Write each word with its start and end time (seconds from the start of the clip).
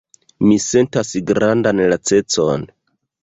Mi 0.45 0.55
sentas 0.67 1.11
grandan 1.31 1.83
lacecon.“ 1.93 2.65